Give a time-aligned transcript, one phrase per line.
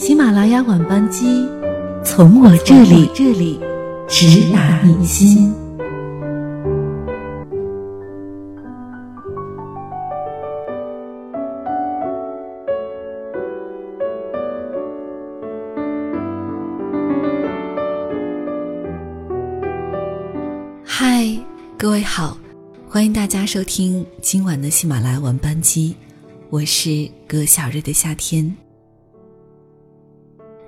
[0.00, 1.46] 喜马拉雅晚班机，
[2.02, 3.60] 从我这里这里
[4.08, 5.52] 直达你心。
[20.82, 21.28] 嗨，
[21.76, 22.38] 各位好，
[22.88, 25.94] 欢迎大家收听今晚的喜马拉雅晚班机，
[26.48, 28.56] 我是葛小日的夏天。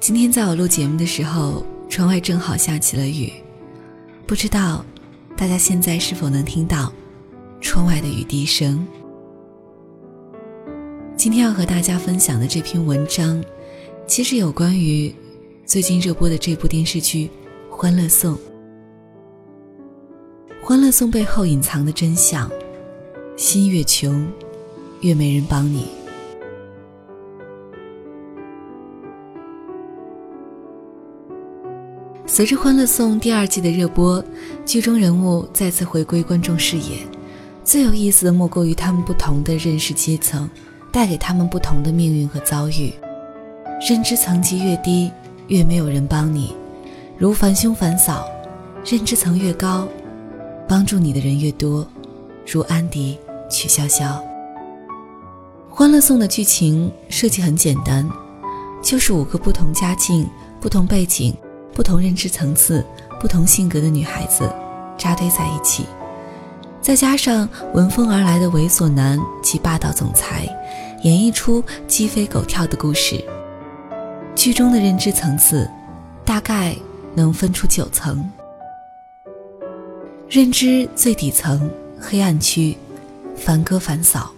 [0.03, 3.33] 今天在我录节目的时候，窗外正好下起了雨，
[4.27, 4.85] 不知道
[5.37, 6.93] 大家现在是否能听到
[7.61, 8.85] 窗外的雨滴声。
[11.17, 13.41] 今天要和大家分享的这篇文章，
[14.05, 15.15] 其实有关于
[15.65, 17.31] 最近热播的这部电视剧
[17.73, 18.35] 《欢乐颂》。
[20.65, 22.51] 《欢乐颂》背后隐藏的真相，
[23.37, 24.29] 心越穷，
[25.01, 26.02] 越没人帮你。
[32.35, 34.25] 随着《欢乐颂》第二季的热播，
[34.65, 37.07] 剧中人物再次回归观众视野。
[37.63, 40.49] 最有意思的莫过于他们不同的认识阶层，
[40.91, 42.91] 带给他们不同的命运和遭遇。
[43.87, 45.13] 认知层级越低，
[45.49, 46.57] 越没有人帮你，
[47.19, 48.25] 如繁兄繁嫂；
[48.83, 49.87] 认知层越高，
[50.67, 51.87] 帮助你的人越多，
[52.51, 53.19] 如安迪、
[53.51, 54.07] 曲筱绡。
[55.69, 58.11] 《欢乐颂》的剧情设计很简单，
[58.83, 60.27] 就是五个不同家境、
[60.63, 61.37] 不同背景。
[61.75, 62.85] 不同认知层次、
[63.21, 64.51] 不同性格的女孩子
[64.99, 65.87] 扎堆在一起，
[66.81, 70.47] 再加上闻风而来的猥琐男及霸道总裁，
[71.03, 73.25] 演绎出鸡飞狗跳的故事。
[74.35, 75.69] 剧中的认知层次
[76.25, 76.77] 大概
[77.15, 78.31] 能分出九层。
[80.29, 81.71] 认知最底层
[82.01, 82.77] 黑暗区，
[83.37, 84.33] 凡哥凡嫂，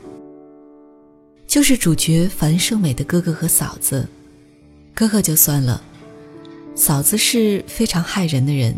[1.47, 4.09] 就是主角樊胜美的哥哥和嫂子。
[4.95, 5.81] 哥哥就算了。
[6.75, 8.77] 嫂子是非常害人的人，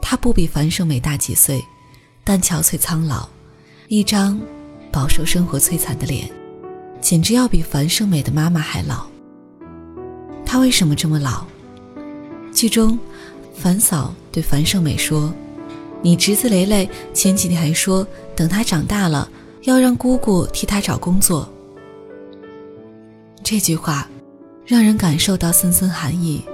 [0.00, 1.64] 她不比樊胜美大几岁，
[2.24, 3.28] 但憔悴苍老，
[3.88, 4.38] 一张
[4.90, 6.30] 饱受生活摧残的脸，
[7.00, 9.06] 简直要比樊胜美的妈妈还老。
[10.44, 11.46] 她为什么这么老？
[12.52, 12.98] 剧中，
[13.54, 15.32] 樊嫂对樊胜美说
[16.02, 18.06] ：“你侄子雷雷前几天还说，
[18.36, 19.26] 等他长大了
[19.62, 21.50] 要让姑姑替他找工作。”
[23.42, 24.06] 这句话，
[24.66, 26.44] 让人感受到森森寒意。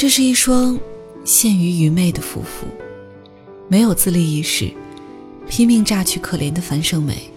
[0.00, 0.80] 这是一双
[1.26, 2.66] 陷于愚昧的夫妇，
[3.68, 4.72] 没有自立意识，
[5.46, 7.30] 拼命榨取可怜的樊胜美。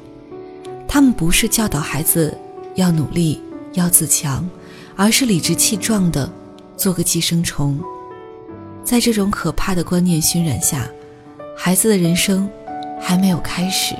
[0.88, 2.34] 他们不是教导孩子
[2.76, 3.42] 要努力、
[3.74, 4.50] 要自强，
[4.96, 6.32] 而是理直气壮的
[6.78, 7.78] 做个寄生虫。
[8.82, 10.90] 在这种可怕的观念熏染下，
[11.58, 12.50] 孩子的人生
[12.98, 13.94] 还没有开始，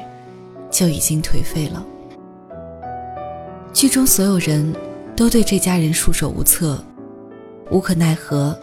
[0.72, 1.86] 就已经颓废了。
[3.74, 4.74] 剧中所有人
[5.18, 6.82] 都对这家人束手无策。
[7.72, 8.58] 无可奈何，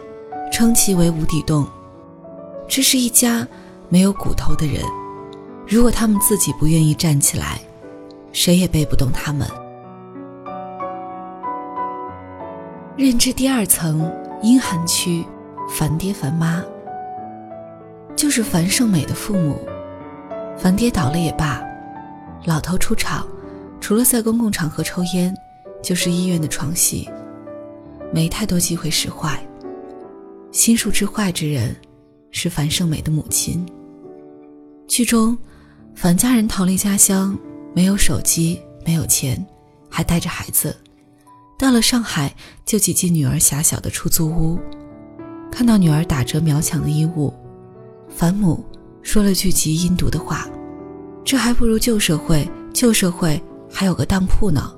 [0.51, 1.67] 称其为无底洞。
[2.67, 3.45] 这是一家
[3.89, 4.81] 没有骨头的人，
[5.67, 7.59] 如果他们自己不愿意站起来，
[8.31, 9.47] 谁也背不动他们。
[12.95, 14.09] 认知第二层
[14.41, 15.25] 阴寒区，
[15.69, 16.63] 烦爹烦妈，
[18.15, 19.59] 就是樊胜美的父母。
[20.57, 21.61] 樊爹倒了也罢，
[22.45, 23.25] 老头出场，
[23.79, 25.35] 除了在公共场合抽烟，
[25.81, 27.09] 就是医院的床戏。
[28.13, 29.41] 没太多机会使坏，
[30.51, 31.75] 心术之坏之人
[32.31, 33.65] 是樊胜美的母亲。
[34.87, 35.37] 剧中，
[35.95, 37.37] 樊家人逃离家乡，
[37.73, 39.43] 没有手机，没有钱，
[39.89, 40.75] 还带着孩子，
[41.57, 42.35] 到了上海
[42.65, 44.59] 就挤进女儿狭小的出租屋，
[45.49, 47.33] 看到女儿打折秒抢的衣物，
[48.09, 48.65] 樊母
[49.01, 50.49] 说了句极阴毒的话
[51.23, 54.73] ：“这还不如旧社会，旧社会还有个当铺呢。”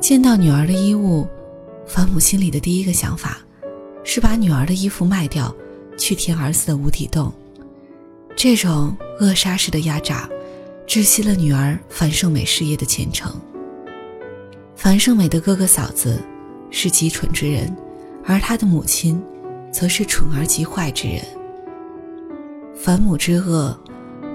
[0.00, 1.26] 见到女儿的衣物，
[1.86, 3.38] 樊母心里的第一个想法
[4.02, 5.54] 是把女儿的衣服卖掉，
[5.96, 7.32] 去填儿子的无底洞。
[8.36, 10.28] 这种扼杀式的压榨，
[10.86, 13.34] 窒息了女儿樊胜美事业的前程。
[14.74, 16.20] 樊胜美的哥哥嫂子
[16.70, 17.74] 是极蠢之人，
[18.24, 19.22] 而她的母亲，
[19.70, 21.22] 则是蠢而极坏之人。
[22.74, 23.78] 樊母之恶，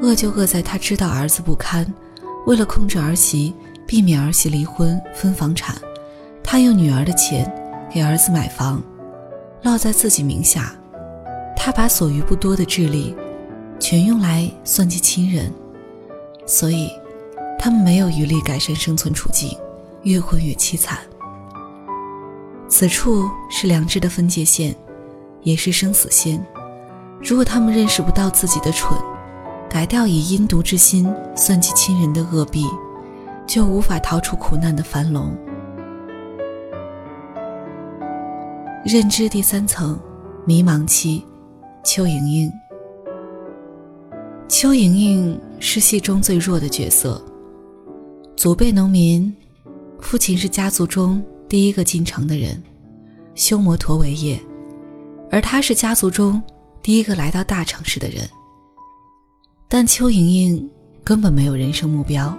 [0.02, 1.86] 恶就恶在她知道儿子不堪，
[2.46, 3.54] 为了控制儿媳。
[3.86, 5.76] 避免儿媳离婚分房产，
[6.52, 7.46] 他用女儿的钱
[7.92, 8.82] 给儿子买房，
[9.62, 10.74] 落在自己名下。
[11.56, 13.16] 他把所余不多的智力，
[13.80, 15.54] 全用来算计亲人，
[16.48, 16.90] 所以
[17.60, 19.56] 他们没有余力改善生存处境，
[20.02, 20.98] 越混越凄惨。
[22.68, 24.76] 此处是良知的分界线，
[25.44, 26.44] 也是生死线。
[27.22, 28.98] 如果他们认识不到自己的蠢，
[29.70, 32.66] 改掉以阴毒之心算计亲人的恶弊。
[33.46, 35.36] 就无法逃出苦难的樊笼。
[38.86, 40.00] 认知第三层，
[40.46, 41.22] 迷茫期，
[41.84, 42.52] 邱莹莹。
[44.48, 47.22] 邱莹莹是戏中最弱的角色。
[48.38, 49.36] 祖辈农民，
[50.00, 52.64] 父亲是家族中第一个进城的人，
[53.36, 54.40] 修摩托为业，
[55.30, 56.42] 而她是家族中
[56.82, 58.24] 第一个来到大城市的人。
[59.68, 60.70] 但邱莹莹
[61.04, 62.36] 根本没有人生目标，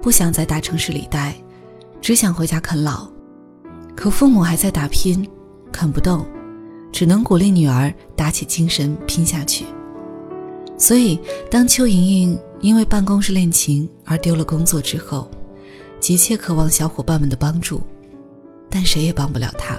[0.00, 1.34] 不想在大城市里待，
[2.00, 3.06] 只想回家啃老。
[3.94, 5.28] 可父母还在打拼。
[5.72, 6.26] 啃不动，
[6.92, 9.64] 只能鼓励女儿打起精神拼下去。
[10.76, 11.20] 所以，
[11.50, 15.30] 当邱莹莹因为办公室恋情而丢了工作之后，
[16.00, 17.82] 急切渴望小伙伴们的帮助，
[18.70, 19.78] 但谁也帮不了她，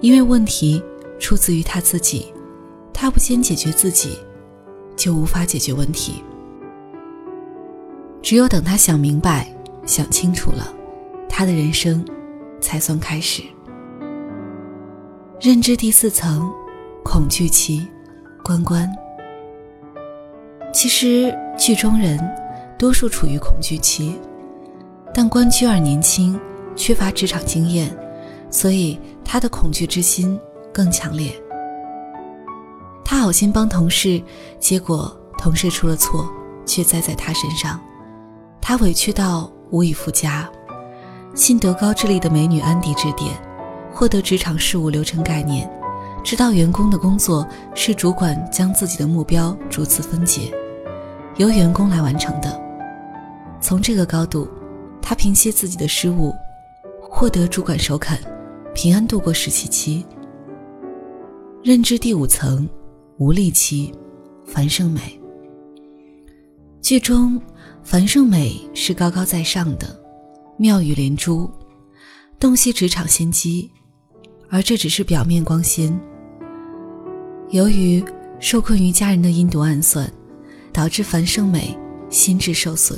[0.00, 0.82] 因为问题
[1.18, 2.26] 出自于她自己。
[2.92, 4.18] 她不先解决自己，
[4.94, 6.22] 就无法解决问题。
[8.22, 9.52] 只有等她想明白、
[9.84, 10.72] 想清楚了，
[11.28, 12.04] 她的人生
[12.60, 13.42] 才算开始。
[15.40, 16.50] 认知第四层，
[17.04, 17.86] 恐惧期，
[18.44, 18.90] 关关。
[20.72, 22.18] 其实剧中人
[22.78, 24.16] 多数处于恐惧期，
[25.12, 26.38] 但关雎尔年轻，
[26.76, 27.94] 缺乏职场经验，
[28.48, 30.38] 所以他的恐惧之心
[30.72, 31.32] 更强烈。
[33.04, 34.22] 他好心帮同事，
[34.60, 36.26] 结果同事出了错，
[36.64, 37.78] 却栽在他身上，
[38.62, 40.48] 他委屈到无以复加，
[41.34, 43.34] 信得高智力的美女安迪指点。
[43.94, 45.70] 获得职场事务流程概念，
[46.24, 47.46] 知道员工的工作
[47.76, 50.52] 是主管将自己的目标逐次分解，
[51.36, 52.60] 由员工来完成的。
[53.60, 54.48] 从这个高度，
[55.00, 56.34] 他平息自己的失误，
[57.00, 58.18] 获得主管首肯，
[58.74, 60.04] 平安度过实习期。
[61.62, 62.68] 认知第五层，
[63.18, 63.94] 无力期，
[64.44, 65.00] 樊胜美。
[66.82, 67.40] 剧中，
[67.84, 69.96] 樊胜美是高高在上的，
[70.58, 71.48] 妙语连珠，
[72.40, 73.70] 洞悉职场先机。
[74.54, 76.00] 而这只是表面光鲜。
[77.50, 78.04] 由于
[78.38, 80.08] 受困于家人的阴毒暗算，
[80.72, 81.76] 导致樊胜美
[82.08, 82.96] 心智受损。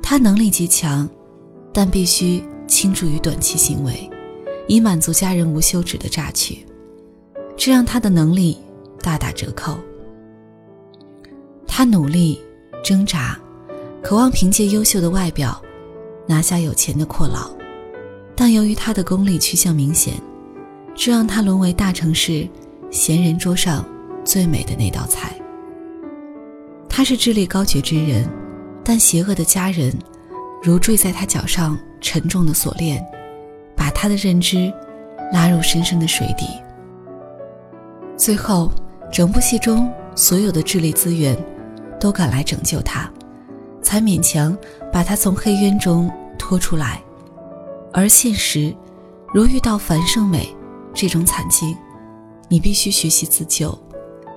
[0.00, 1.10] 她能力极强，
[1.72, 4.08] 但必须倾注于短期行为，
[4.68, 6.64] 以满足家人无休止的榨取，
[7.56, 8.58] 这让她的能力
[9.02, 9.76] 大打折扣。
[11.66, 12.40] 她努力
[12.84, 13.36] 挣扎，
[14.04, 15.60] 渴望凭借优秀的外表
[16.28, 17.50] 拿下有钱的阔佬，
[18.36, 20.14] 但由于她的功利趋向明显。
[21.00, 22.46] 这让他沦为大城市
[22.90, 23.84] 闲人桌上
[24.24, 25.32] 最美的那道菜。
[26.88, 28.28] 他是智力高绝之人，
[28.82, 29.96] 但邪恶的家人
[30.60, 33.00] 如坠在他脚上沉重的锁链，
[33.76, 34.72] 把他的认知
[35.32, 36.46] 拉入深深的水底。
[38.16, 38.68] 最后，
[39.12, 41.38] 整部戏中所有的智力资源
[42.00, 43.08] 都赶来拯救他，
[43.80, 44.58] 才勉强
[44.92, 47.00] 把他从黑渊中拖出来。
[47.92, 48.74] 而现实，
[49.32, 50.52] 如遇到樊胜美。
[51.00, 51.78] 这种惨境，
[52.48, 53.72] 你必须学习自救，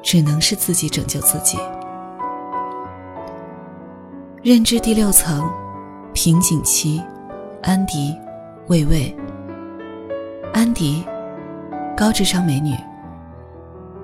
[0.03, 1.57] 只能是自己拯救自己。
[4.43, 5.51] 认知第六层，
[6.13, 7.01] 瓶颈期，
[7.63, 8.15] 安迪，
[8.67, 9.11] 魏魏。
[10.53, 11.03] 安迪，
[11.97, 12.75] 高智商美女，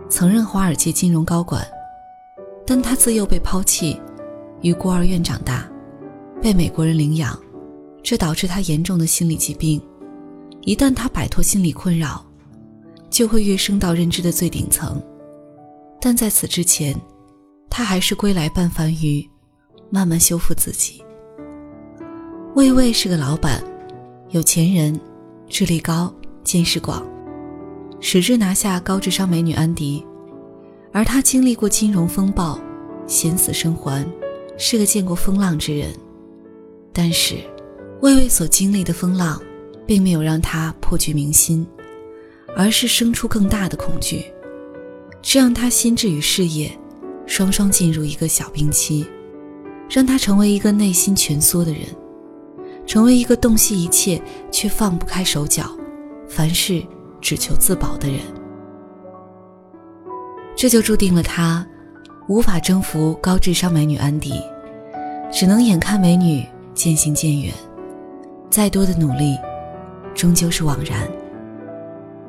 [0.10, 1.64] 曾任华尔街金融高管，
[2.66, 4.02] 但她自幼被抛弃，
[4.64, 5.64] 于孤儿院长大，
[6.42, 7.40] 被美国人领养，
[8.02, 9.80] 这导致她严重的心理疾病。
[10.62, 12.26] 一旦她摆脱心理困扰，
[13.18, 15.02] 就会跃升到认知的最顶层，
[16.00, 16.96] 但在此之前，
[17.68, 19.28] 他还是归来半凡鱼，
[19.90, 21.04] 慢慢修复自己。
[22.54, 23.64] 魏魏是个老板，
[24.30, 25.00] 有钱人，
[25.50, 27.04] 智力高，见识广，
[28.00, 30.06] 矢志拿下高智商美女安迪，
[30.94, 32.60] 而他经历过金融风暴，
[33.08, 34.08] 险死生还，
[34.60, 35.92] 是个见过风浪之人。
[36.94, 37.38] 但是，
[38.04, 39.42] 魏魏所经历的风浪，
[39.88, 41.66] 并没有让他破局明心。
[42.60, 44.26] 而是生出更大的恐惧，
[45.22, 46.72] 这让他心智与事业
[47.28, 49.06] 双双进入一个小冰期，
[49.88, 51.82] 让他成为一个内心蜷缩的人，
[52.84, 54.20] 成为一个洞悉一切
[54.52, 55.70] 却放不开手脚，
[56.28, 56.84] 凡事
[57.22, 58.22] 只求自保的人。
[60.56, 61.64] 这就注定了他
[62.28, 64.34] 无法征服高智商美女安迪，
[65.32, 67.54] 只能眼看美女渐行渐远，
[68.50, 69.38] 再多的努力，
[70.16, 71.08] 终究是枉然。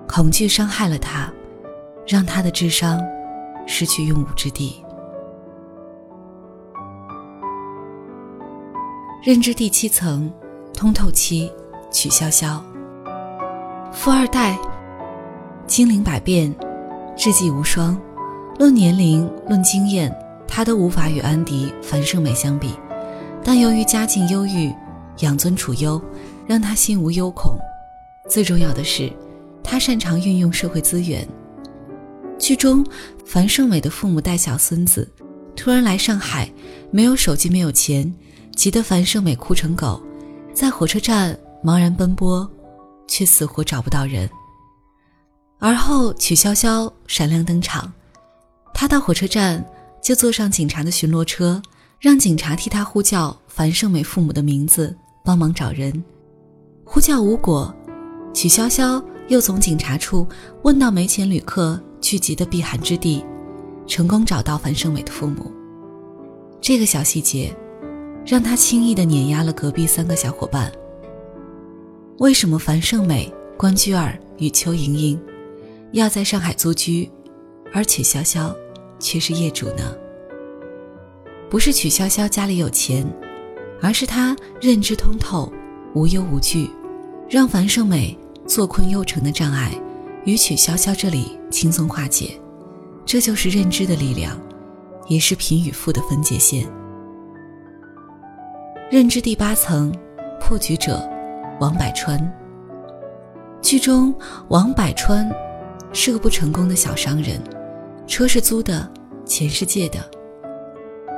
[0.09, 1.31] 恐惧伤害了他，
[2.07, 2.99] 让他的智商
[3.67, 4.83] 失去用武之地。
[9.23, 10.33] 认知第七层，
[10.73, 11.53] 通透期，
[11.93, 12.59] 曲筱绡。
[13.93, 14.59] 富二代，
[15.67, 16.53] 精灵百变，
[17.15, 17.97] 智计无双。
[18.59, 20.13] 论年龄，论经验，
[20.49, 22.75] 他都无法与安迪、樊胜美相比。
[23.45, 24.75] 但由于家境优裕，
[25.19, 26.01] 养尊处优，
[26.47, 27.57] 让他心无忧恐。
[28.29, 29.13] 最重要的是。
[29.71, 31.29] 他擅长运用社会资源。
[32.39, 32.83] 剧中，
[33.23, 35.07] 樊胜美的父母带小孙子，
[35.55, 36.51] 突然来上海，
[36.91, 38.11] 没有手机，没有钱，
[38.57, 40.03] 急得樊胜美哭成狗，
[40.55, 42.51] 在火车站茫然奔波，
[43.07, 44.27] 却死活找不到人。
[45.59, 47.93] 而后曲筱绡闪亮登场，
[48.73, 49.63] 她到火车站
[50.03, 51.61] 就坐上警察的巡逻车，
[52.01, 56.03] 让警察替她呼叫樊胜美父母的名字，帮忙找人。
[56.85, 57.75] 呼叫无果，
[58.33, 60.27] 曲筱绡又从警察处
[60.63, 61.81] 问到没钱旅客。
[62.01, 63.25] 聚集的避寒之地，
[63.85, 65.53] 成功找到樊胜美的父母。
[66.61, 67.55] 这个小细节，
[68.25, 70.73] 让他轻易的碾压了隔壁三个小伙伴。
[72.19, 75.21] 为什么樊胜美、关雎尔与邱莹莹
[75.91, 77.11] 要在上海租居，
[77.75, 78.55] 而曲筱绡
[79.01, 79.93] 却是业主呢？
[81.51, 83.05] 不是曲筱绡家里有钱，
[83.83, 85.53] 而是她认知通透，
[85.95, 86.71] 无忧无惧，
[87.29, 88.17] 让樊胜美
[88.49, 89.71] 坐困又城的障碍。
[90.25, 92.39] 与曲筱绡这里轻松化解，
[93.07, 94.39] 这就是认知的力量，
[95.07, 96.69] 也是贫与富的分界线。
[98.91, 99.91] 认知第八层，
[100.39, 101.09] 破局者
[101.61, 102.21] 王百川。
[103.63, 104.15] 剧中
[104.49, 105.31] 王百川
[105.95, 107.41] 是个不成功的小商人，
[108.07, 108.91] 车是租的，
[109.25, 109.99] 钱是借的，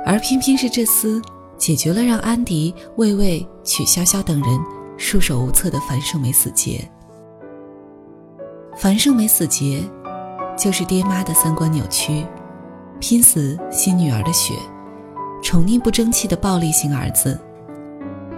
[0.05, 1.21] 而偏偏是这厮
[1.57, 4.59] 解决了让安迪、魏魏、曲筱绡等人
[4.95, 6.89] 束手无策的樊胜美死结。
[8.81, 9.83] 樊胜美死结，
[10.57, 12.25] 就是爹妈的三观扭曲，
[12.99, 14.55] 拼死吸女儿的血，
[15.43, 17.39] 宠溺不争气的暴力型儿子。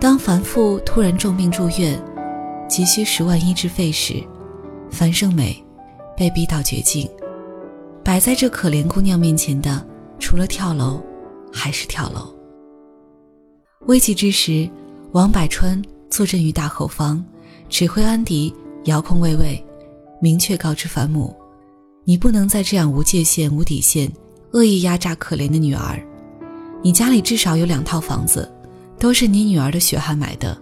[0.01, 1.97] 当樊父突然重病住院，
[2.67, 4.21] 急需十万医治费时，
[4.91, 5.65] 樊胜美
[6.17, 7.09] 被逼到绝境。
[8.03, 9.81] 摆在这可怜姑娘面前的，
[10.19, 11.01] 除了跳楼，
[11.53, 12.35] 还是跳楼。
[13.85, 14.69] 危急之时，
[15.13, 17.23] 王百川坐镇于大后方，
[17.69, 19.65] 指挥安迪，遥控卫卫。
[20.23, 21.35] 明确告知樊母，
[22.05, 24.09] 你不能再这样无界限、无底线、
[24.53, 26.01] 恶意压榨可怜的女儿。
[26.81, 28.49] 你家里至少有两套房子，
[28.97, 30.57] 都是你女儿的血汗买的，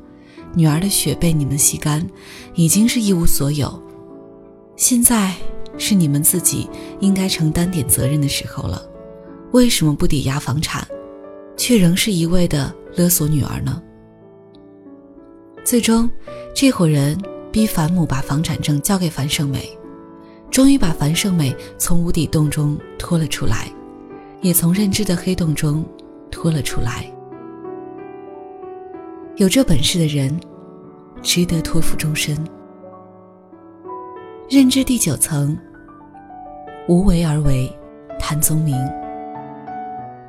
[0.56, 2.04] 女儿的血被你们吸干，
[2.56, 3.72] 已经是一无所有。
[4.76, 5.32] 现在
[5.78, 6.68] 是你们自己
[7.00, 8.84] 应该承担点责任的时候了，
[9.52, 10.84] 为什么不抵押房产，
[11.56, 13.80] 却仍是一味的勒索女儿呢？
[15.64, 16.10] 最终，
[16.56, 17.16] 这伙人。
[17.52, 19.78] 逼樊母把房产证交给樊胜美，
[20.50, 23.68] 终于把樊胜美从无底洞中拖了出来，
[24.42, 25.84] 也从认知的黑洞中
[26.32, 27.06] 拖了出来。
[29.36, 30.40] 有这本事的人，
[31.22, 32.38] 值得托付终身。
[34.50, 35.58] 认知第九层，
[36.88, 37.70] 无为而为，
[38.20, 38.78] 谭宗明。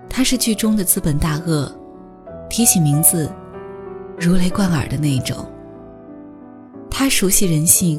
[0.09, 1.73] 他是剧中的资本大鳄，
[2.49, 3.31] 提起名字，
[4.19, 5.47] 如雷贯耳的那一种。
[6.95, 7.99] 他熟悉人性，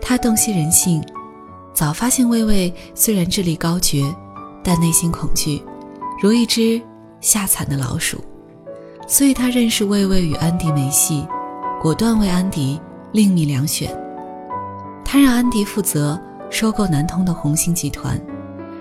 [0.00, 1.00] 他洞悉人性，
[1.74, 4.02] 早发现魏魏虽然智力高绝，
[4.64, 5.62] 但内心恐惧，
[6.20, 6.80] 如一只
[7.20, 8.18] 吓惨的老鼠。
[9.06, 11.24] 所以他认识魏魏与安迪没戏，
[11.82, 12.80] 果断为安迪
[13.12, 13.90] 另觅良选。
[15.04, 16.18] 他让安迪负责
[16.48, 18.20] 收购南通的红星集团，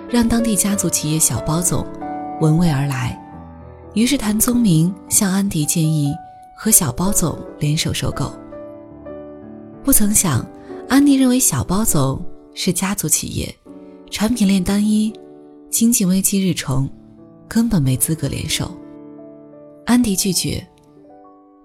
[0.09, 1.85] 让当地家族企业小包总
[2.39, 3.19] 闻味而来。
[3.93, 6.15] 于是谭宗明向安迪建议
[6.55, 8.31] 和小包总联手收购。
[9.89, 10.47] 不曾想，
[10.87, 13.55] 安迪认为小包总是家族企业，
[14.11, 15.11] 产品链单一，
[15.71, 16.87] 经济危机日重，
[17.47, 18.71] 根本没资格联手。
[19.87, 20.63] 安迪拒绝，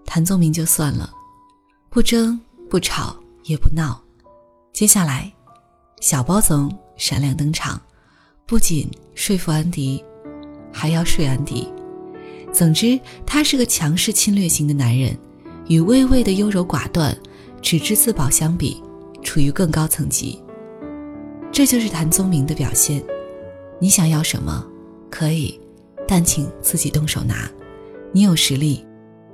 [0.06, 1.12] 谭宗明就算了，
[1.90, 2.40] 不争
[2.70, 3.14] 不吵
[3.44, 4.02] 也不闹。
[4.72, 5.30] 接下来，
[6.00, 7.78] 小包总闪亮登场，
[8.46, 10.02] 不仅说服安迪，
[10.72, 11.68] 还要睡安迪。
[12.54, 15.14] 总之，他是个强势侵略型的男人，
[15.68, 17.14] 与微微的优柔寡断。
[17.64, 18.82] 只知自保相比，
[19.22, 20.38] 处于更高层级。
[21.50, 23.02] 这就是谭宗明的表现。
[23.78, 24.62] 你想要什么，
[25.10, 25.58] 可以，
[26.06, 27.50] 但请自己动手拿。
[28.12, 28.84] 你有实力，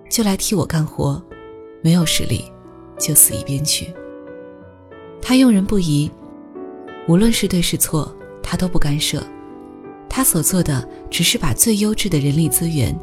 [0.09, 1.21] 就来替我干活；
[1.83, 2.45] 没有实力，
[2.97, 3.93] 就死一边去。
[5.21, 6.09] 他用人不疑，
[7.09, 9.21] 无论是对是错，他都不干涉。
[10.09, 12.97] 他所做的，只是把最优质的人力资源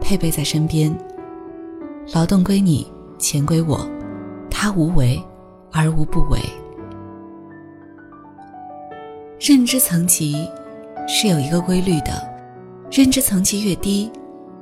[0.00, 0.90] 配备在身边。
[2.14, 3.86] 劳动归你，钱归我。
[4.50, 5.22] 他无为
[5.72, 6.40] 而无不为。
[9.38, 10.46] 认知层级
[11.08, 12.22] 是有一个规律的，
[12.90, 14.10] 认知层级越低，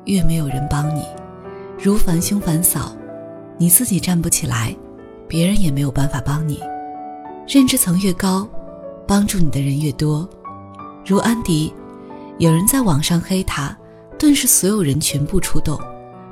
[0.05, 1.05] 越没有人帮你。
[1.79, 2.93] 如樊兄樊嫂，
[3.57, 4.75] 你自己站不起来，
[5.27, 6.61] 别人也没有办法帮你。
[7.49, 8.47] 认知层越高，
[9.07, 10.29] 帮助你的人越多。
[11.05, 11.73] 如安迪，
[12.39, 13.77] 有人在网上黑他，
[14.19, 15.79] 顿时所有人全部出动。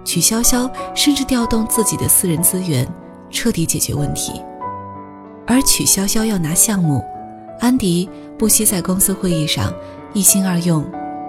[0.05, 2.87] 曲筱绡甚至调动自己的私人资源。
[3.31, 4.41] 彻底解决问题。
[5.47, 7.05] 而曲筱绡要拿项目，
[7.61, 9.73] 安迪不惜在公司会议上
[10.13, 10.85] 一心二用，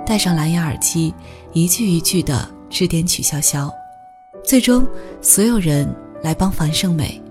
[0.06, 1.14] 戴上蓝牙耳机，
[1.54, 3.72] 一句一句的指点曲筱绡。
[4.44, 4.88] 最终，
[5.22, 5.88] 所有人
[6.24, 7.22] 来帮樊胜美，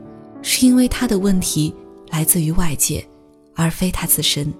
[0.42, 1.74] 是因为她的问题
[2.10, 3.04] 来自于外界，
[3.54, 4.52] 而非她自身。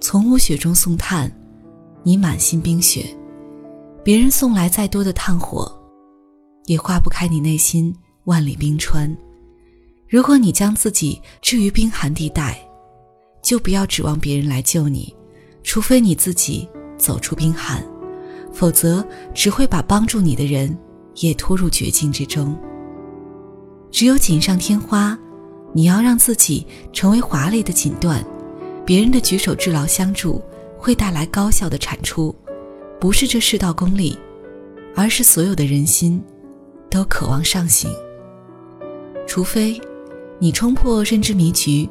[0.00, 1.30] 从无雪中送炭，
[2.02, 3.06] 你满心冰雪，
[4.02, 5.70] 别人送来再多的炭火，
[6.66, 7.94] 也化不开你内心
[8.30, 9.12] 万里冰川。
[10.08, 12.56] 如果你将自己置于冰寒地带，
[13.42, 15.12] 就不要指望别人来救你，
[15.64, 17.84] 除非你自己走出冰寒，
[18.52, 20.78] 否则只会把帮助你的人
[21.16, 22.56] 也拖入绝境之中。
[23.90, 25.18] 只有锦上添花，
[25.72, 28.22] 你要让自己成为华丽的锦缎，
[28.86, 30.40] 别人的举手之劳相助
[30.78, 32.32] 会带来高效的产出，
[33.00, 34.16] 不是这世道功利，
[34.94, 36.22] 而是所有的人心
[36.88, 37.90] 都渴望上行，
[39.30, 39.80] 除非。
[40.40, 41.88] 你冲破认知迷局，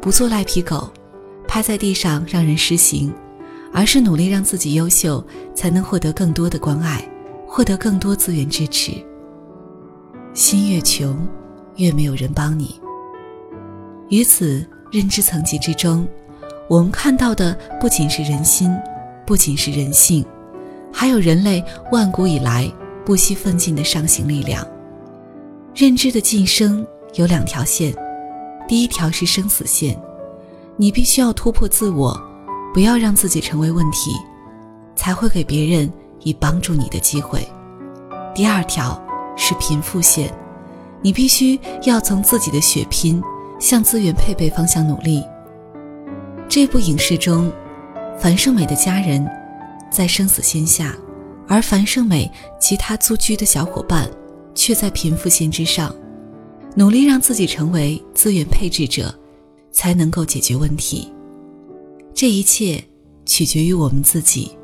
[0.00, 0.88] 不做赖皮狗，
[1.48, 3.12] 趴在地上让人施行，
[3.72, 7.04] 而是努力让自己优秀，才能获得更多的关爱，
[7.44, 8.92] 获得更多资源支持。
[10.32, 11.26] 心越穷，
[11.74, 12.80] 越没有人帮你。
[14.08, 16.06] 于此认知层级之中，
[16.68, 18.70] 我们看到的不仅是人心，
[19.26, 20.24] 不仅是人性，
[20.92, 22.70] 还有人类万古以来
[23.04, 24.64] 不惜奋进的上行力量。
[25.80, 26.86] 认知的晋升。
[27.14, 27.90] 有两条线，
[28.68, 29.98] 第一条是生死线，
[30.76, 32.14] 你必须要突破自我，
[32.74, 34.12] 不要让自己成为问题，
[34.94, 37.48] 才会给别人以帮助你的机会。
[38.34, 39.02] 第二条
[39.38, 40.30] 是贫富线，
[41.00, 43.22] 你必须要从自己的血拼
[43.58, 45.24] 向资源配备方向努力。
[46.46, 47.50] 这部影视中，
[48.18, 49.26] 樊胜美的家人
[49.90, 50.94] 在生死线下，
[51.48, 54.06] 而樊胜美其他租居的小伙伴
[54.60, 55.94] 却在贫富线之上。
[56.76, 59.12] 努力让自己成为资源配置者，
[59.72, 61.10] 才能够解决问题。
[62.12, 62.82] 这一切
[63.24, 64.54] 取决于我们自己，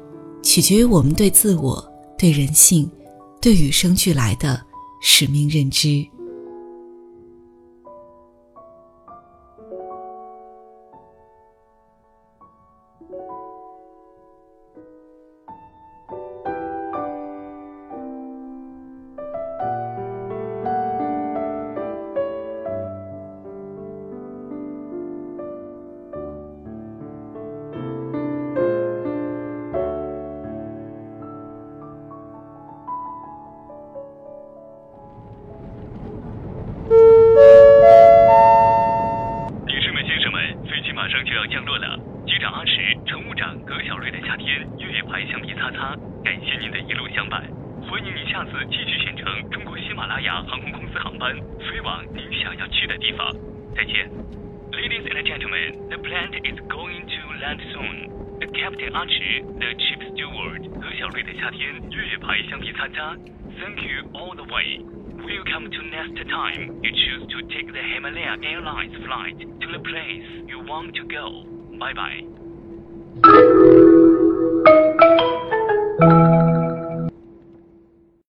[0.42, 1.82] 取决于我们对自我、
[2.18, 2.88] 对人性、
[3.40, 4.61] 对与生俱来的
[5.00, 6.06] 使命认知。
[51.71, 53.31] 飞往您想要去的地方。
[53.75, 54.10] 再见。
[54.71, 58.10] Ladies and gentlemen, the plane is going to land soon.
[58.39, 63.15] The Captain Archie, the chief steward，何小瑞的夏天，月牌橡皮擦擦。
[63.60, 64.79] Thank you all the way.
[65.21, 70.25] Welcome to next time you choose to take the Himalaya Airlines flight to the place
[70.47, 71.45] you want to go.
[71.77, 72.23] Bye bye.